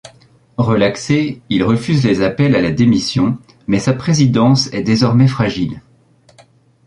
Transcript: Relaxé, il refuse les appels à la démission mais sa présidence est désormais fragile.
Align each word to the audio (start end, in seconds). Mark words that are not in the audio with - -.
Relaxé, 0.57 1.43
il 1.49 1.63
refuse 1.63 2.03
les 2.05 2.23
appels 2.23 2.55
à 2.55 2.59
la 2.61 2.71
démission 2.71 3.37
mais 3.67 3.77
sa 3.77 3.93
présidence 3.93 4.65
est 4.73 4.81
désormais 4.81 5.27
fragile. 5.27 5.79